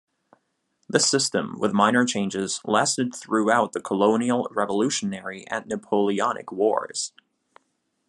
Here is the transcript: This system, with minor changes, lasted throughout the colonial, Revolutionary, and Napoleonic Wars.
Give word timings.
This 0.89 1.07
system, 1.07 1.59
with 1.59 1.73
minor 1.73 2.05
changes, 2.05 2.59
lasted 2.65 3.13
throughout 3.13 3.73
the 3.73 3.79
colonial, 3.79 4.47
Revolutionary, 4.49 5.47
and 5.47 5.67
Napoleonic 5.67 6.51
Wars. 6.51 7.13